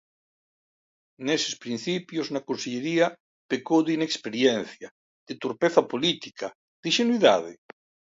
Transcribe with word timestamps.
Neses 1.27 1.53
principios 1.63 2.27
na 2.33 2.45
consellería 2.49 3.07
pecou 3.49 3.79
de 3.85 3.91
inexperiencia, 3.97 4.87
de 5.27 5.33
torpeza 5.43 5.81
política, 5.91 6.47
de 6.81 6.85
inxenuidade? 6.91 7.51